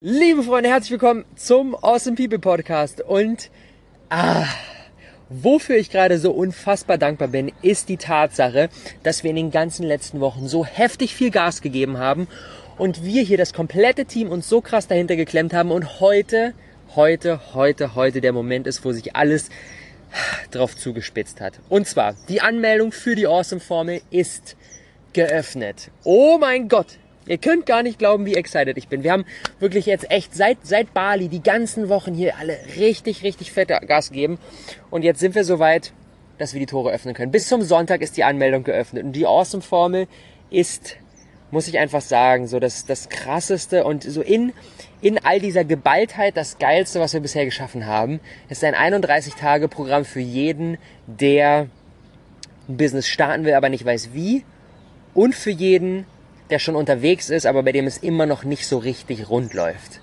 [0.00, 3.00] Liebe Freunde, herzlich willkommen zum Awesome People Podcast.
[3.00, 3.50] Und
[4.10, 4.44] ah,
[5.28, 8.68] wofür ich gerade so unfassbar dankbar bin, ist die Tatsache,
[9.02, 12.28] dass wir in den ganzen letzten Wochen so heftig viel Gas gegeben haben
[12.76, 16.54] und wir hier das komplette Team uns so krass dahinter geklemmt haben und heute,
[16.94, 19.50] heute, heute, heute der Moment ist, wo sich alles
[20.52, 21.54] drauf zugespitzt hat.
[21.68, 24.54] Und zwar, die Anmeldung für die Awesome Formel ist
[25.12, 25.90] geöffnet.
[26.04, 26.98] Oh mein Gott,
[27.28, 29.02] Ihr könnt gar nicht glauben, wie excited ich bin.
[29.02, 29.26] Wir haben
[29.60, 34.08] wirklich jetzt echt seit, seit Bali die ganzen Wochen hier alle richtig, richtig fette Gas
[34.08, 34.38] gegeben.
[34.90, 35.92] Und jetzt sind wir soweit,
[36.38, 37.30] dass wir die Tore öffnen können.
[37.30, 39.04] Bis zum Sonntag ist die Anmeldung geöffnet.
[39.04, 40.08] Und die Awesome Formel
[40.48, 40.96] ist,
[41.50, 44.54] muss ich einfach sagen, so das, das krasseste und so in,
[45.02, 50.20] in all dieser Geballtheit das geilste, was wir bisher geschaffen haben, ist ein 31-Tage-Programm für
[50.20, 51.68] jeden, der
[52.68, 54.44] ein Business starten will, aber nicht weiß wie.
[55.12, 56.06] Und für jeden,
[56.50, 60.00] der schon unterwegs ist, aber bei dem es immer noch nicht so richtig rund läuft.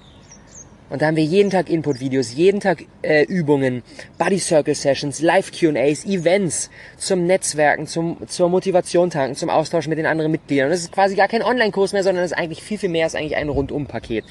[0.89, 3.81] Und da haben wir jeden Tag Input-Videos, jeden Tag äh, Übungen,
[4.19, 9.97] Body Circle Sessions, Live Q&As, Events zum Netzwerken, zum, zur Motivation tanken, zum Austausch mit
[9.97, 10.67] den anderen Mitgliedern.
[10.67, 13.07] Und das ist quasi gar kein Online-Kurs mehr, sondern es ist eigentlich viel, viel mehr,
[13.07, 14.25] ist eigentlich ein Rundum-Paket.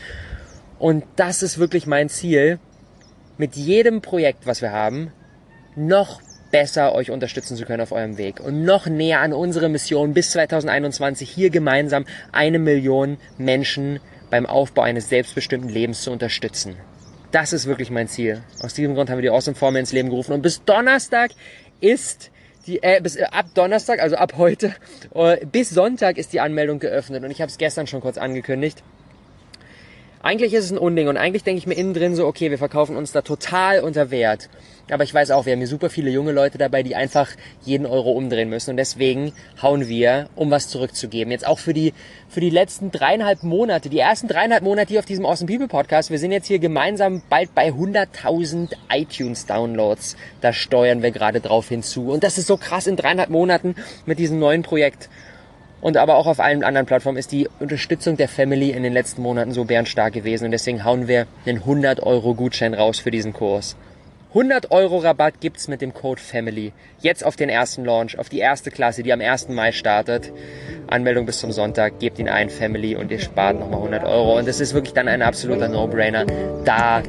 [0.78, 2.60] Und das ist wirklich mein Ziel,
[3.36, 5.12] mit jedem Projekt, was wir haben,
[5.74, 6.20] noch
[6.54, 10.30] besser euch unterstützen zu können auf eurem Weg und noch näher an unsere Mission bis
[10.30, 13.98] 2021 hier gemeinsam eine Million Menschen
[14.30, 16.76] beim Aufbau eines selbstbestimmten Lebens zu unterstützen.
[17.32, 18.40] Das ist wirklich mein Ziel.
[18.60, 21.32] Aus diesem Grund haben wir die Awesome Formel ins Leben gerufen und bis Donnerstag
[21.80, 22.30] ist
[22.68, 24.76] die, äh, bis, äh, ab Donnerstag, also ab heute,
[25.12, 28.84] äh, bis Sonntag ist die Anmeldung geöffnet und ich habe es gestern schon kurz angekündigt.
[30.22, 32.58] Eigentlich ist es ein Unding und eigentlich denke ich mir innen drin so, okay, wir
[32.58, 34.48] verkaufen uns da total unter Wert.
[34.90, 37.30] Aber ich weiß auch, wir haben hier super viele junge Leute dabei, die einfach
[37.64, 38.70] jeden Euro umdrehen müssen.
[38.70, 39.32] Und deswegen
[39.62, 41.30] hauen wir, um was zurückzugeben.
[41.30, 41.94] Jetzt auch für die,
[42.28, 46.10] für die letzten dreieinhalb Monate, die ersten dreieinhalb Monate hier auf diesem Awesome People Podcast.
[46.10, 50.16] Wir sind jetzt hier gemeinsam bald bei 100.000 iTunes Downloads.
[50.42, 52.10] Da steuern wir gerade drauf hinzu.
[52.10, 55.08] Und das ist so krass in dreieinhalb Monaten mit diesem neuen Projekt
[55.84, 59.20] und aber auch auf allen anderen Plattformen ist die Unterstützung der Family in den letzten
[59.20, 63.34] Monaten so bärenstark gewesen und deswegen hauen wir einen 100 Euro Gutschein raus für diesen
[63.34, 63.76] Kurs.
[64.34, 66.72] 100 Euro Rabatt gibt's mit dem Code Family.
[66.98, 69.50] Jetzt auf den ersten Launch, auf die erste Klasse, die am 1.
[69.50, 70.32] Mai startet.
[70.88, 74.36] Anmeldung bis zum Sonntag, gebt ihn ein, Family, und ihr spart nochmal 100 Euro.
[74.36, 76.26] Und es ist wirklich dann ein absoluter No-Brainer,
[76.64, 77.00] da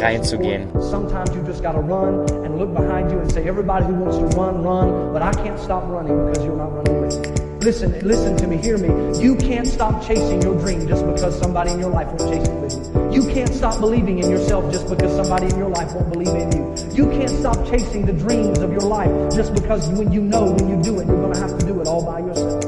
[0.00, 0.68] reinzugehen.
[0.80, 5.12] Sometimes you just gotta run and look behind you everybody who wants to run, run,
[5.12, 7.58] but I can't stop running because you're not running.
[7.60, 8.88] Listen, listen to me, hear me.
[9.20, 12.54] You can't stop chasing your dream just because somebody in your life won't chase it
[12.60, 13.07] with you.
[13.18, 16.52] You can't stop believing in yourself just because somebody in your life won't believe in
[16.52, 16.62] you.
[16.94, 20.68] You can't stop chasing the dreams of your life just because when you know when
[20.68, 22.62] you do it, you're going to have to do it all by yourself.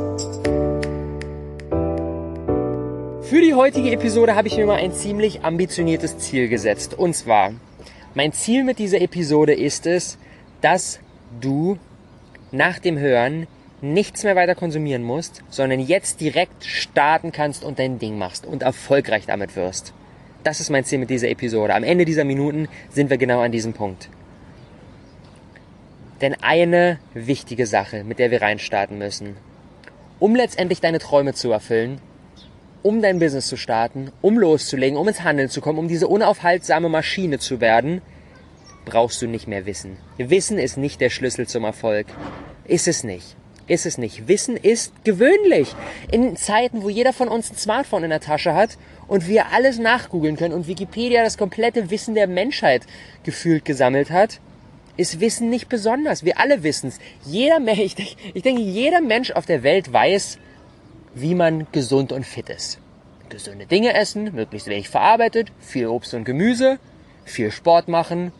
[3.23, 6.95] Für die heutige Episode habe ich mir mal ein ziemlich ambitioniertes Ziel gesetzt.
[6.99, 7.53] Und zwar,
[8.15, 10.19] mein Ziel mit dieser Episode ist es,
[10.63, 10.99] dass
[11.41, 11.79] du
[12.51, 13.47] nach dem Hören
[13.83, 18.65] nichts mehr weiter konsumieren musst, sondern jetzt direkt starten kannst und dein Ding machst und
[18.65, 19.95] erfolgreich damit wirst.
[20.43, 21.75] Das ist mein Ziel mit dieser Episode.
[21.75, 24.09] Am Ende dieser Minuten sind wir genau an diesem Punkt.
[26.23, 29.37] Denn eine wichtige Sache, mit der wir reinstarten müssen,
[30.19, 32.01] um letztendlich deine Träume zu erfüllen,
[32.83, 36.89] um dein Business zu starten, um loszulegen, um ins Handeln zu kommen, um diese unaufhaltsame
[36.89, 38.01] Maschine zu werden,
[38.87, 39.99] brauchst du nicht mehr Wissen.
[40.17, 42.07] Wissen ist nicht der Schlüssel zum Erfolg.
[42.65, 43.37] Ist es nicht
[43.71, 44.27] ist es nicht.
[44.27, 45.75] Wissen ist gewöhnlich.
[46.11, 48.77] In Zeiten, wo jeder von uns ein Smartphone in der Tasche hat
[49.11, 52.87] und wir alles nachgoogeln können und Wikipedia das komplette Wissen der Menschheit
[53.25, 54.41] gefühlt gesammelt hat,
[54.97, 56.25] ist Wissen nicht besonders.
[56.25, 57.01] Wir alle wissen es.
[57.27, 60.39] Jeder ich denke, ich denke, jeder Mensch auf der Welt weiß,
[61.13, 62.79] wie man gesund und fit ist.
[63.29, 66.79] Gesunde Dinge essen, möglichst wenig verarbeitet, viel Obst und Gemüse,
[67.25, 68.31] viel Sport machen,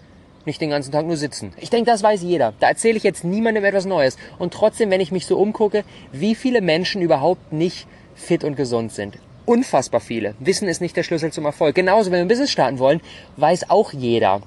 [0.47, 1.53] nicht den ganzen Tag nur sitzen.
[1.57, 2.55] Ich denke, das weiß jeder.
[2.61, 4.17] Da erzähle ich jetzt niemandem etwas Neues.
[4.39, 5.83] Und trotzdem, wenn ich mich so umgucke,
[6.13, 9.19] wie viele Menschen überhaupt nicht fit und gesund sind.
[9.47, 10.35] Unfassbar viele.
[10.39, 11.75] Wissen ist nicht der Schlüssel zum Erfolg.
[11.75, 13.01] Genauso, wenn wir ein Business starten wollen,
[13.37, 14.43] weiß auch jeder.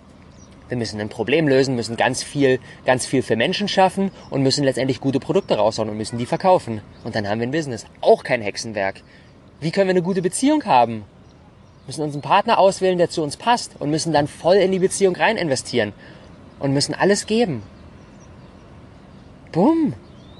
[0.69, 4.63] Wir müssen ein Problem lösen, müssen ganz viel, ganz viel für Menschen schaffen und müssen
[4.63, 6.81] letztendlich gute Produkte raushauen und müssen die verkaufen.
[7.03, 7.85] Und dann haben wir ein Business.
[8.01, 9.01] Auch kein Hexenwerk.
[9.59, 11.05] Wie können wir eine gute Beziehung haben?
[11.87, 14.79] müssen uns einen Partner auswählen, der zu uns passt und müssen dann voll in die
[14.79, 15.93] Beziehung rein investieren
[16.59, 17.63] und müssen alles geben.
[19.51, 19.93] Bumm.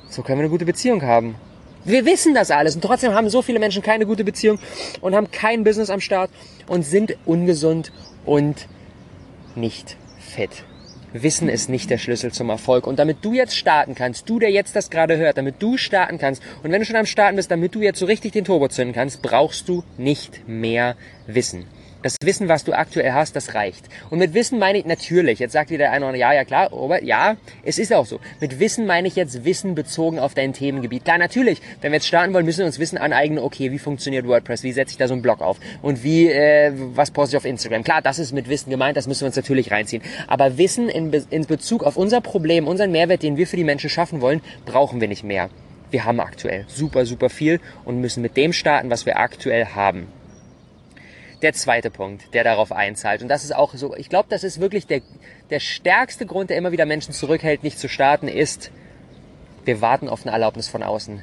[0.10, 1.36] So können wir eine gute Beziehung haben.
[1.86, 4.60] Wir wissen das alles und trotzdem haben so viele Menschen keine gute Beziehung
[5.02, 6.32] und haben kein Business am Start
[6.68, 7.92] und sind ungesund
[8.26, 8.68] und
[9.56, 10.64] nicht fit.
[11.14, 12.88] Wissen ist nicht der Schlüssel zum Erfolg.
[12.88, 16.18] Und damit du jetzt starten kannst, du, der jetzt das gerade hört, damit du starten
[16.18, 18.68] kannst, und wenn du schon am Starten bist, damit du jetzt so richtig den Turbo
[18.68, 20.96] zünden kannst, brauchst du nicht mehr
[21.28, 21.66] Wissen.
[22.04, 23.86] Das Wissen, was du aktuell hast, das reicht.
[24.10, 27.38] Und mit Wissen meine ich natürlich, jetzt sagt wieder einer, ja, ja klar, aber ja,
[27.64, 28.20] es ist auch so.
[28.42, 31.06] Mit Wissen meine ich jetzt Wissen bezogen auf dein Themengebiet.
[31.06, 34.28] Klar, natürlich, wenn wir jetzt starten wollen, müssen wir uns Wissen aneignen, okay, wie funktioniert
[34.28, 37.38] WordPress, wie setze ich da so einen Blog auf und wie, äh, was poste ich
[37.38, 37.86] auf Instagram.
[37.86, 40.04] Klar, das ist mit Wissen gemeint, das müssen wir uns natürlich reinziehen.
[40.28, 43.64] Aber Wissen in, Be in Bezug auf unser Problem, unseren Mehrwert, den wir für die
[43.64, 45.50] Menschen schaffen wollen, brauchen wir nicht mehr.
[45.90, 50.08] Wir haben aktuell super, super viel und müssen mit dem starten, was wir aktuell haben
[51.44, 53.22] der zweite Punkt, der darauf einzahlt.
[53.22, 55.02] Und das ist auch so, ich glaube, das ist wirklich der,
[55.50, 58.72] der stärkste Grund, der immer wieder Menschen zurückhält, nicht zu starten, ist,
[59.66, 61.22] wir warten auf eine Erlaubnis von außen.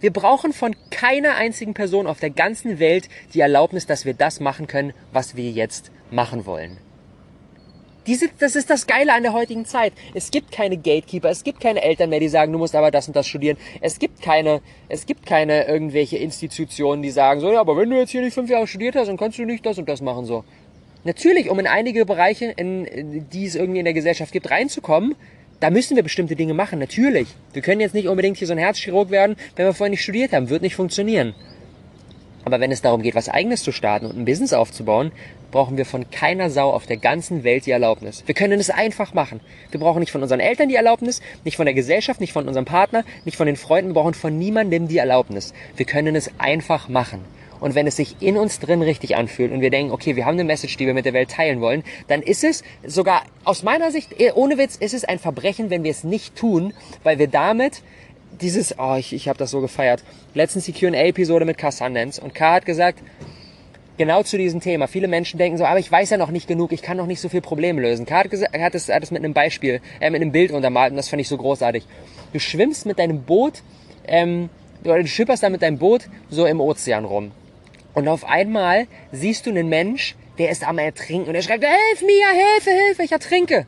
[0.00, 4.38] Wir brauchen von keiner einzigen Person auf der ganzen Welt die Erlaubnis, dass wir das
[4.38, 6.78] machen können, was wir jetzt machen wollen.
[8.08, 9.92] Diese, das ist das Geile an der heutigen Zeit.
[10.14, 13.06] Es gibt keine Gatekeeper, es gibt keine Eltern mehr, die sagen, du musst aber das
[13.06, 13.58] und das studieren.
[13.82, 17.96] Es gibt keine, es gibt keine irgendwelche Institutionen, die sagen so, ja, aber wenn du
[17.96, 20.24] jetzt hier nicht fünf Jahre studiert hast, dann kannst du nicht das und das machen
[20.24, 20.42] so.
[21.04, 25.14] Natürlich, um in einige Bereiche, in, die es irgendwie in der Gesellschaft gibt, reinzukommen,
[25.60, 27.28] da müssen wir bestimmte Dinge machen, natürlich.
[27.52, 30.32] Wir können jetzt nicht unbedingt hier so ein Herzchirurg werden, wenn wir vorher nicht studiert
[30.32, 30.48] haben.
[30.48, 31.34] Wird nicht funktionieren.
[32.44, 35.12] Aber wenn es darum geht, was eigenes zu starten und ein Business aufzubauen,
[35.50, 38.22] brauchen wir von keiner Sau auf der ganzen Welt die Erlaubnis.
[38.26, 39.40] Wir können es einfach machen.
[39.70, 42.64] Wir brauchen nicht von unseren Eltern die Erlaubnis, nicht von der Gesellschaft, nicht von unserem
[42.64, 45.54] Partner, nicht von den Freunden, wir brauchen von niemandem die Erlaubnis.
[45.76, 47.24] Wir können es einfach machen.
[47.60, 50.34] Und wenn es sich in uns drin richtig anfühlt und wir denken, okay, wir haben
[50.34, 53.90] eine Message, die wir mit der Welt teilen wollen, dann ist es sogar aus meiner
[53.90, 56.72] Sicht, ohne Witz, ist es ein Verbrechen, wenn wir es nicht tun,
[57.02, 57.82] weil wir damit
[58.40, 60.04] dieses, oh, ich, ich habe das so gefeiert.
[60.34, 61.70] Letztens die Q&A-Episode mit K.
[62.22, 62.52] Und K.
[62.52, 63.00] hat gesagt,
[63.98, 64.86] genau zu diesem Thema.
[64.86, 67.20] Viele Menschen denken so, aber ich weiß ja noch nicht genug, ich kann noch nicht
[67.20, 68.06] so viel Probleme lösen.
[68.06, 68.24] K.
[68.24, 71.28] hat, es, hat mit einem Beispiel, äh, mit einem Bild untermalt und das fand ich
[71.28, 71.84] so großartig.
[72.32, 73.62] Du schwimmst mit deinem Boot,
[74.06, 74.48] ähm,
[74.84, 77.32] oder du schipperst da mit deinem Boot so im Ozean rum.
[77.94, 82.02] Und auf einmal siehst du einen Mensch, der ist am Ertrinken und er schreibt, hilf
[82.02, 83.66] mir, Hilfe, Hilfe, ich ertrinke.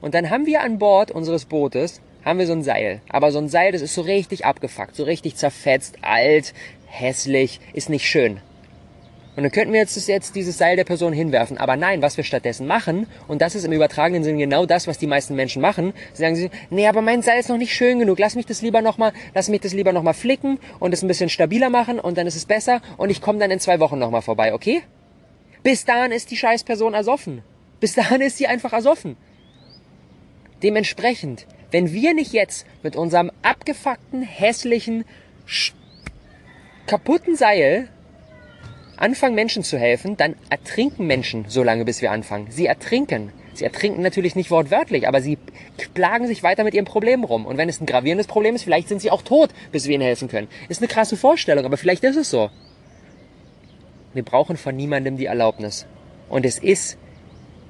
[0.00, 3.00] Und dann haben wir an Bord unseres Bootes haben wir so ein Seil.
[3.08, 6.54] Aber so ein Seil, das ist so richtig abgefuckt, so richtig zerfetzt, alt,
[6.86, 8.40] hässlich, ist nicht schön.
[9.36, 11.58] Und dann könnten wir jetzt, jetzt dieses Seil der Person hinwerfen.
[11.58, 14.98] Aber nein, was wir stattdessen machen, und das ist im übertragenen Sinn genau das, was
[14.98, 17.98] die meisten Menschen machen, sie sagen sie, nee, aber mein Seil ist noch nicht schön
[17.98, 21.08] genug, lass mich das lieber nochmal, lass mich das lieber nochmal flicken und es ein
[21.08, 23.98] bisschen stabiler machen und dann ist es besser und ich komme dann in zwei Wochen
[23.98, 24.82] nochmal vorbei, okay?
[25.62, 27.42] Bis dahin ist die Scheißperson ersoffen.
[27.80, 29.16] Bis dahin ist sie einfach ersoffen.
[30.62, 35.04] Dementsprechend wenn wir nicht jetzt mit unserem abgefuckten, hässlichen,
[36.86, 37.88] kaputten Seil
[38.96, 42.46] anfangen, Menschen zu helfen, dann ertrinken Menschen so lange, bis wir anfangen.
[42.50, 43.32] Sie ertrinken.
[43.54, 45.38] Sie ertrinken natürlich nicht wortwörtlich, aber sie
[45.94, 47.46] plagen sich weiter mit ihrem Problem rum.
[47.46, 50.02] Und wenn es ein gravierendes Problem ist, vielleicht sind sie auch tot, bis wir ihnen
[50.02, 50.48] helfen können.
[50.68, 52.50] Ist eine krasse Vorstellung, aber vielleicht ist es so.
[54.12, 55.86] Wir brauchen von niemandem die Erlaubnis.
[56.28, 56.98] Und es ist,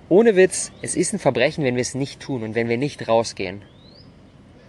[0.09, 3.09] ohne Witz, es ist ein Verbrechen, wenn wir es nicht tun und wenn wir nicht
[3.09, 3.63] rausgehen.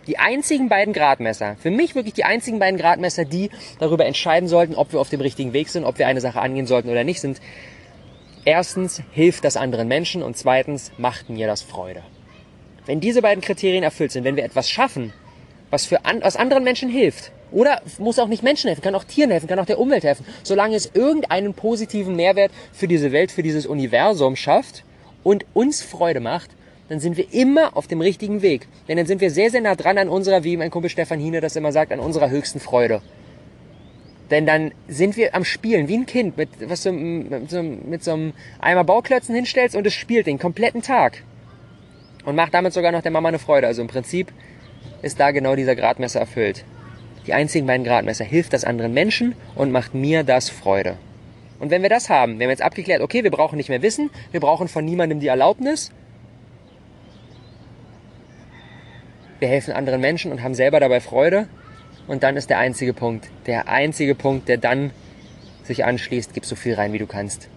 [0.08, 3.50] Die einzigen beiden Gradmesser, für mich wirklich die einzigen beiden Gradmesser, die
[3.80, 6.68] darüber entscheiden sollten, ob wir auf dem richtigen Weg sind, ob wir eine Sache angehen
[6.68, 7.42] sollten oder nicht, sind
[8.46, 12.04] erstens, hilft das anderen Menschen und zweitens, macht mir das Freude.
[12.86, 15.12] Wenn diese beiden Kriterien erfüllt sind, wenn wir etwas schaffen,
[15.72, 19.04] was für an, was anderen Menschen hilft, oder muss auch nicht Menschen helfen, kann auch
[19.04, 23.32] Tieren helfen, kann auch der Umwelt helfen, solange es irgendeinen positiven Mehrwert für diese Welt,
[23.32, 24.84] für dieses Universum schafft
[25.24, 26.52] und uns Freude macht,
[26.90, 28.68] dann sind wir immer auf dem richtigen Weg.
[28.88, 31.42] Denn dann sind wir sehr, sehr nah dran an unserer, wie mein Kumpel Stefan Hine
[31.42, 33.02] das immer sagt, an unserer höchsten Freude.
[34.32, 38.04] Denn dann sind wir am Spielen, wie ein Kind, mit, was du mit so, mit
[38.04, 41.24] so einem Eimer Bauklötzen hinstellst und es spielt den kompletten Tag.
[42.24, 43.68] Und macht damit sogar noch der Mama eine Freude.
[43.68, 44.32] Also im Prinzip
[45.04, 46.66] ist da genau dieser Gradmesser erfüllt.
[47.28, 50.98] Die einzigen beiden Gradmesser hilft das anderen Menschen und macht mir das Freude.
[51.60, 54.10] Und wenn wir das haben, wir haben jetzt abgeklärt, okay, wir brauchen nicht mehr Wissen,
[54.32, 55.92] wir brauchen von niemandem die Erlaubnis,
[59.40, 61.48] wir helfen anderen Menschen und haben selber dabei Freude.
[62.08, 64.92] Und dann ist der einzige Punkt, der einzige Punkt, der dann
[65.64, 67.50] sich anschließt, gib so viel rein, wie du kannst.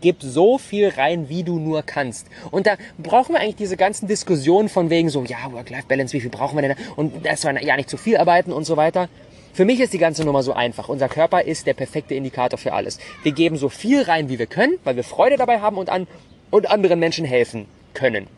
[0.00, 2.26] Gib so viel rein, wie du nur kannst.
[2.50, 6.30] Und da brauchen wir eigentlich diese ganzen Diskussionen von wegen so, ja, Work-Life-Balance, wie viel
[6.30, 6.76] brauchen wir denn?
[6.94, 9.08] Und das war ja nicht zu viel arbeiten und so weiter.
[9.54, 10.88] Für mich ist die ganze Nummer so einfach.
[10.88, 12.98] Unser Körper ist der perfekte Indikator für alles.
[13.24, 16.06] Wir geben so viel rein, wie wir können, weil wir Freude dabei haben und an
[16.50, 18.28] und anderen Menschen helfen können.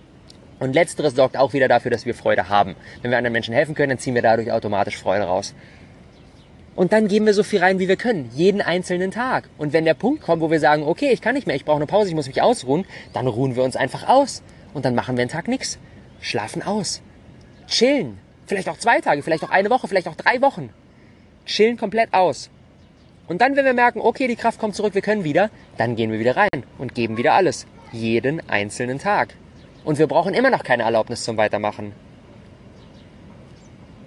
[0.61, 2.76] Und letzteres sorgt auch wieder dafür, dass wir Freude haben.
[3.02, 5.55] Wenn wir anderen Menschen helfen können, dann ziehen wir dadurch automatisch Freude raus.
[6.76, 9.49] Und dann geben wir so viel rein, wie wir können, jeden einzelnen Tag.
[9.59, 11.76] Und wenn der Punkt kommt, wo wir sagen, okay, ich kann nicht mehr, ich brauche
[11.76, 14.43] eine Pause, ich muss mich ausruhen, dann ruhen wir uns einfach aus.
[14.73, 15.79] Und dann machen wir einen Tag nichts.
[16.21, 17.02] Schlafen aus.
[17.67, 18.19] Chillen.
[18.47, 20.71] Vielleicht auch zwei Tage, vielleicht auch eine Woche, vielleicht auch drei Wochen.
[21.47, 22.50] Chillen komplett aus.
[23.29, 26.12] Und dann, wenn wir merken, okay, die Kraft kommt zurück, wir können wieder, dann gehen
[26.12, 27.67] wir wieder rein und geben wieder alles.
[27.93, 29.35] Jeden einzelnen Tag.
[29.84, 31.92] Und wir brauchen immer noch keine Erlaubnis zum Weitermachen.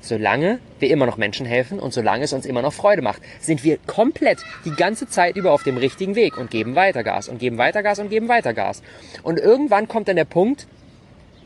[0.01, 3.63] Solange wir immer noch Menschen helfen und solange es uns immer noch Freude macht, sind
[3.63, 7.39] wir komplett die ganze Zeit über auf dem richtigen Weg und geben weiter Gas und
[7.39, 8.83] geben weiter Gas und geben weiter Gas.
[9.23, 10.67] Und irgendwann kommt dann der Punkt,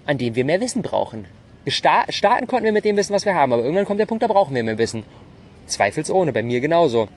[0.07, 1.25] an dem wir mehr Wissen brauchen.
[1.67, 4.27] Starten konnten wir mit dem Wissen, was wir haben, aber irgendwann kommt der Punkt, da
[4.27, 5.03] brauchen wir mehr Wissen.
[5.67, 7.10] Zweifelsohne, bei mir genauso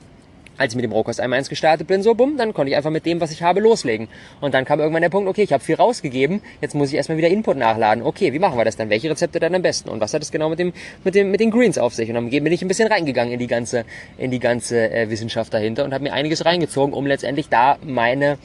[0.61, 2.91] als ich mit dem Rohkost einmal 1 gestartet bin, so bumm, dann konnte ich einfach
[2.91, 4.07] mit dem, was ich habe, loslegen.
[4.39, 7.17] Und dann kam irgendwann der Punkt, okay, ich habe viel rausgegeben, jetzt muss ich erstmal
[7.17, 8.03] wieder Input nachladen.
[8.03, 8.89] Okay, wie machen wir das dann?
[8.89, 9.89] Welche Rezepte dann am besten?
[9.89, 12.09] Und was hat es genau mit dem, mit dem, mit den Greens auf sich?
[12.09, 13.85] Und dann bin ich ein bisschen reingegangen in die ganze,
[14.17, 18.37] in die ganze äh, Wissenschaft dahinter und habe mir einiges reingezogen, um letztendlich da meine,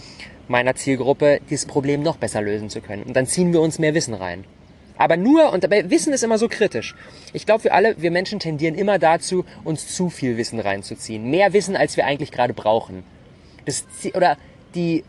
[0.48, 3.02] meiner Zielgruppe dieses Problem noch besser lösen zu können.
[3.02, 4.44] Und dann ziehen wir uns mehr Wissen rein.
[4.98, 6.94] Aber nur, und dabei Wissen ist immer so kritisch.
[7.32, 11.30] Ich glaube, wir alle, wir Menschen tendieren immer dazu, uns zu viel Wissen reinzuziehen.
[11.30, 13.02] Mehr Wissen, als wir eigentlich gerade brauchen.
[13.64, 13.84] Das,
[14.14, 14.36] oder
[14.74, 15.04] die,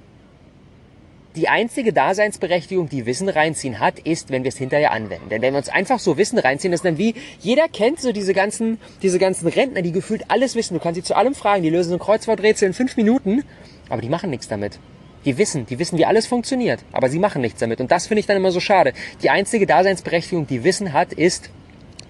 [1.35, 5.29] die einzige Daseinsberechtigung, die Wissen reinziehen hat, ist, wenn wir es hinterher anwenden.
[5.29, 8.33] Denn wenn wir uns einfach so Wissen reinziehen, ist dann wie, jeder kennt so diese
[8.33, 10.73] ganzen, diese ganzen Rentner, die gefühlt alles wissen.
[10.73, 13.43] Du kannst sie zu allem fragen, die lösen so ein Kreuzworträtsel in fünf Minuten,
[13.89, 14.79] aber die machen nichts damit.
[15.25, 17.81] Die wissen, die wissen, wie alles funktioniert, aber sie machen nichts damit.
[17.81, 18.93] Und das finde ich dann immer so schade.
[19.21, 21.49] Die einzige Daseinsberechtigung, die Wissen hat, ist,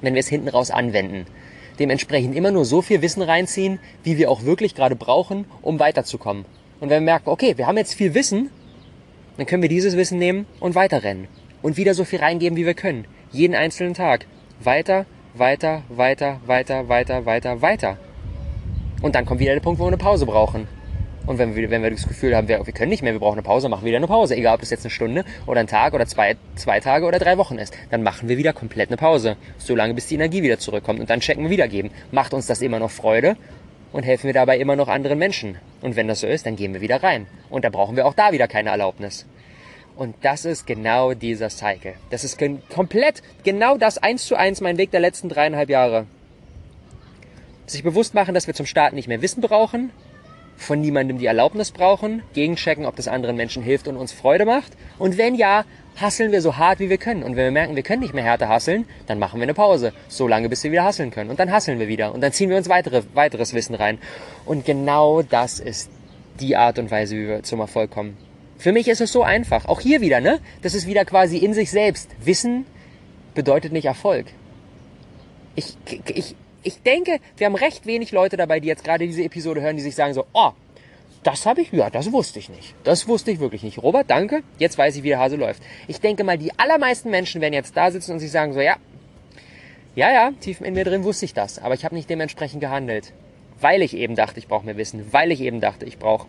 [0.01, 1.25] wenn wir es hinten raus anwenden.
[1.79, 6.45] Dementsprechend immer nur so viel Wissen reinziehen, wie wir auch wirklich gerade brauchen, um weiterzukommen.
[6.79, 8.49] Und wenn wir merken, okay, wir haben jetzt viel Wissen,
[9.37, 11.27] dann können wir dieses Wissen nehmen und weiterrennen.
[11.61, 13.05] Und wieder so viel reingeben, wie wir können.
[13.31, 14.25] Jeden einzelnen Tag.
[14.59, 17.97] Weiter, weiter, weiter, weiter, weiter, weiter, weiter.
[19.01, 20.67] Und dann kommt wieder der Punkt, wo wir eine Pause brauchen.
[21.27, 23.33] Und wenn wir, wenn wir das Gefühl haben, wir, wir können nicht mehr, wir brauchen
[23.33, 24.35] eine Pause, machen wir wieder eine Pause.
[24.35, 27.37] Egal, ob das jetzt eine Stunde oder ein Tag oder zwei, zwei Tage oder drei
[27.37, 27.73] Wochen ist.
[27.91, 29.35] Dann machen wir wieder komplett eine Pause.
[29.57, 31.01] Solange bis die Energie wieder zurückkommt.
[31.01, 31.91] Und dann checken wir wieder geben.
[32.11, 33.35] Macht uns das immer noch Freude?
[33.91, 35.57] Und helfen wir dabei immer noch anderen Menschen?
[35.81, 37.27] Und wenn das so ist, dann gehen wir wieder rein.
[37.49, 39.25] Und da brauchen wir auch da wieder keine Erlaubnis.
[39.97, 41.95] Und das ist genau dieser Cycle.
[42.09, 42.39] Das ist
[42.73, 46.05] komplett genau das eins zu eins mein Weg der letzten dreieinhalb Jahre.
[47.65, 49.91] Sich bewusst machen, dass wir zum Starten nicht mehr Wissen brauchen,
[50.57, 54.73] von niemandem die Erlaubnis brauchen, gegenchecken, ob das anderen Menschen hilft und uns Freude macht.
[54.97, 55.63] Und wenn ja,
[55.99, 57.23] hasseln wir so hart wie wir können.
[57.23, 59.93] Und wenn wir merken, wir können nicht mehr härter hasseln, dann machen wir eine Pause.
[60.07, 61.29] So lange, bis wir wieder hasseln können.
[61.29, 62.13] Und dann hasseln wir wieder.
[62.13, 63.97] Und dann ziehen wir uns weitere, weiteres Wissen rein.
[64.45, 65.89] Und genau das ist
[66.39, 68.17] die Art und Weise, wie wir zum Erfolg kommen.
[68.57, 69.65] Für mich ist es so einfach.
[69.65, 70.39] Auch hier wieder, ne?
[70.61, 72.09] Das ist wieder quasi in sich selbst.
[72.23, 72.65] Wissen
[73.33, 74.25] bedeutet nicht Erfolg.
[75.55, 75.77] Ich,
[76.13, 76.35] ich,
[76.67, 79.81] ich denke, wir haben recht wenig Leute dabei, die jetzt gerade diese Episode hören, die
[79.81, 80.51] sich sagen so, oh,
[81.23, 82.75] das habe ich, ja, das wusste ich nicht.
[82.83, 83.81] Das wusste ich wirklich nicht.
[83.81, 84.43] Robert, danke.
[84.59, 85.63] Jetzt weiß ich, wie der Hase läuft.
[85.87, 88.75] Ich denke mal, die allermeisten Menschen werden jetzt da sitzen und sich sagen so, ja,
[89.95, 93.13] ja, ja, tief in mir drin wusste ich das, aber ich habe nicht dementsprechend gehandelt,
[93.61, 96.27] weil ich eben dachte, ich brauche mehr Wissen, weil ich eben dachte, ich brauche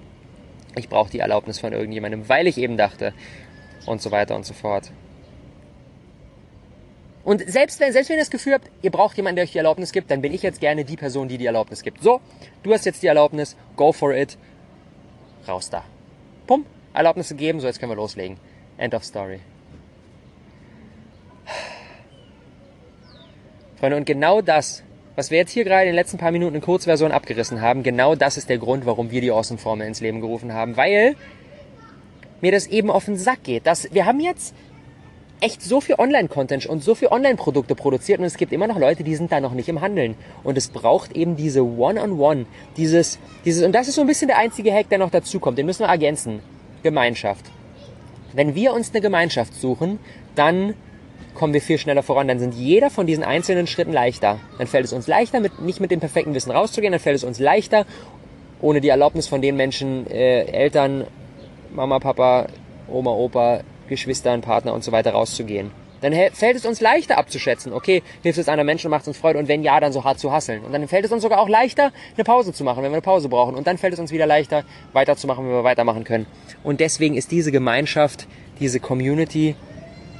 [0.77, 3.13] ich brauche die Erlaubnis von irgendjemandem, weil ich eben dachte
[3.87, 4.93] und so weiter und so fort.
[7.29, 9.59] Und selbst wenn, selbst wenn ihr das Gefühl habt, ihr braucht jemanden, der euch die
[9.59, 12.03] Erlaubnis gibt, dann bin ich jetzt gerne die Person, die die Erlaubnis gibt.
[12.03, 12.23] So,
[12.63, 14.39] du hast jetzt die Erlaubnis, go for it,
[15.47, 15.85] raus da.
[16.47, 18.39] Pum, Erlaubnis gegeben, so jetzt können wir loslegen.
[18.79, 19.41] End of story.
[23.79, 24.83] Freunde, und genau das,
[25.15, 28.15] was wir jetzt hier gerade in den letzten paar Minuten in Kurzversion abgerissen haben, genau
[28.15, 31.15] das ist der Grund, warum wir die Awesome-Formel ins Leben gerufen haben, weil
[32.41, 33.67] mir das eben auf den Sack geht.
[33.67, 34.55] Dass wir haben jetzt
[35.41, 39.05] echt so viel Online-Content und so viel Online-Produkte produziert und es gibt immer noch Leute,
[39.05, 40.15] die sind da noch nicht im Handeln.
[40.45, 44.07] Und es braucht eben diese One-on-One, -on -One, dieses, dieses, und das ist so ein
[44.07, 45.59] bisschen der einzige Hack, der noch dazu kommt.
[45.59, 46.41] Den müssen wir ergänzen.
[46.83, 47.45] Gemeinschaft.
[48.33, 49.99] Wenn wir uns eine Gemeinschaft suchen,
[50.35, 50.75] dann
[51.35, 52.29] kommen wir viel schneller voran.
[52.29, 54.39] Dann sind jeder von diesen einzelnen Schritten leichter.
[54.59, 57.25] Dann fällt es uns leichter, mit, nicht mit dem perfekten Wissen rauszugehen, dann fällt es
[57.25, 57.87] uns leichter,
[58.61, 61.05] ohne die Erlaubnis von den Menschen, äh, Eltern,
[61.73, 62.49] Mama, Papa,
[62.89, 65.71] Oma, Opa, Geschwistern, Partner und so weiter rauszugehen.
[66.01, 69.19] Dann fällt es uns leichter abzuschätzen, okay, hilft es einer Menschen und macht es uns
[69.19, 70.65] Freude und wenn ja, dann so hart zu hasseln.
[70.65, 73.03] Und dann fällt es uns sogar auch leichter, eine Pause zu machen, wenn wir eine
[73.03, 73.57] Pause brauchen.
[73.57, 76.27] Und dann fällt es uns wieder leichter, weiterzumachen, wenn wir weitermachen können.
[76.63, 78.29] Und deswegen ist diese Gemeinschaft,
[78.61, 79.57] diese Community,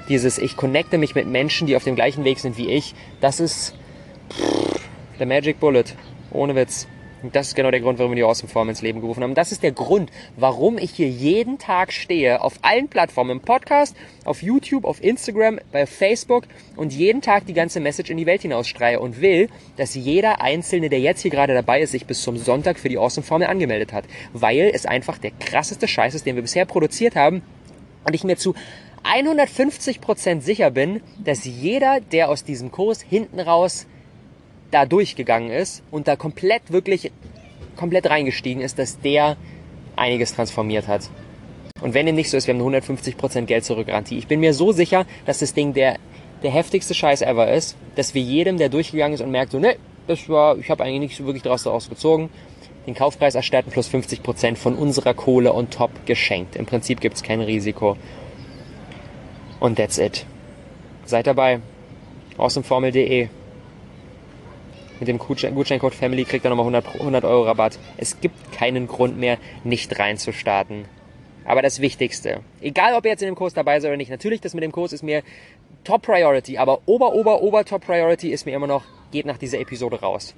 [0.09, 3.39] dieses ich connecte mich mit Menschen, die auf dem gleichen Weg sind wie ich, das
[3.39, 3.75] ist
[4.33, 4.81] pff,
[5.19, 5.85] der Magic Bullet.
[6.31, 6.89] Ohne Witz.
[7.23, 9.35] Und das ist genau der Grund, warum wir die Awesome Form ins Leben gerufen haben.
[9.35, 13.97] Das ist der Grund, warum ich hier jeden Tag stehe, auf allen Plattformen, im Podcast,
[14.25, 16.45] auf YouTube, auf Instagram, bei Facebook
[16.77, 20.89] und jeden Tag die ganze Message in die Welt hinausstreue und will, dass jeder Einzelne,
[20.89, 23.93] der jetzt hier gerade dabei ist, sich bis zum Sonntag für die Awesome Formel angemeldet
[23.93, 24.05] hat.
[24.33, 27.43] Weil es einfach der krasseste Scheiß ist, den wir bisher produziert haben
[28.05, 28.55] und ich mir zu
[29.05, 33.87] 150% sicher bin, dass jeder, der aus diesem Kurs hinten raus
[34.71, 37.11] da durchgegangen ist und da komplett wirklich
[37.77, 39.37] komplett reingestiegen ist, dass der
[39.97, 41.09] einiges transformiert hat.
[41.81, 44.19] Und wenn dem nicht so ist, wir haben eine 150% Geld zurück Garantie.
[44.19, 45.97] Ich bin mir so sicher, dass das Ding der,
[46.43, 49.77] der heftigste Scheiß ever ist, dass wir jedem, der durchgegangen ist und merkt so, ne,
[50.09, 52.31] das war, ich habe eigentlich nicht so wirklich daraus gezogen,
[52.87, 56.57] den Kaufpreis erstatten plus 50% von unserer Kohle on top geschenkt.
[56.57, 57.97] Im Prinzip gibt es kein Risiko.
[59.61, 60.25] Und that's it.
[61.05, 61.61] Seid dabei.
[62.39, 63.29] Awesomeformel.de.
[65.01, 67.79] Mit dem Gutscheincode Family kriegt ihr nochmal 100, 100 Euro Rabatt.
[67.97, 70.87] Es gibt keinen Grund mehr, nicht reinzustarten.
[71.45, 74.41] Aber das Wichtigste, egal ob ihr jetzt in dem Kurs dabei seid oder nicht, natürlich
[74.41, 75.23] das mit dem Kurs ist mir
[75.85, 79.59] Top Priority, aber Ober, Ober, Ober Top Priority ist mir immer noch, geht nach dieser
[79.59, 80.35] Episode raus.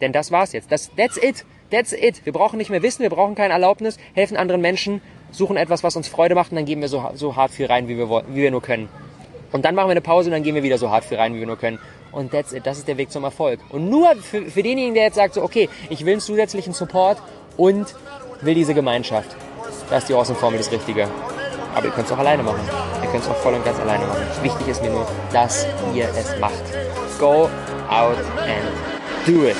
[0.00, 0.70] Denn das war's jetzt.
[0.70, 1.44] Das, that's it.
[1.70, 2.24] That's it.
[2.24, 5.00] Wir brauchen nicht mehr Wissen, wir brauchen keine Erlaubnis, helfen anderen Menschen,
[5.32, 7.88] suchen etwas, was uns Freude macht und dann gehen wir so, so hart viel rein,
[7.88, 8.88] wie wir, wie wir nur können.
[9.50, 11.34] Und dann machen wir eine Pause und dann gehen wir wieder so hart viel rein,
[11.34, 11.78] wie wir nur können.
[12.14, 12.64] Und that's it.
[12.64, 13.60] Das ist der Weg zum Erfolg.
[13.70, 17.18] Und nur für, für denjenigen, der jetzt sagt so, okay, ich will einen zusätzlichen Support
[17.56, 17.94] und
[18.40, 19.36] will diese Gemeinschaft.
[19.90, 21.08] Da ist die Awesome-Formel das Richtige.
[21.74, 22.60] Aber ihr könnt es auch alleine machen.
[23.02, 24.22] Ihr könnt es auch voll und ganz alleine machen.
[24.42, 26.62] Wichtig ist mir nur, dass ihr es macht.
[27.18, 27.50] Go
[27.88, 28.16] out
[28.46, 29.56] and do it.